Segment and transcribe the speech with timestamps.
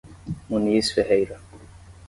[0.49, 1.39] Muniz Ferreira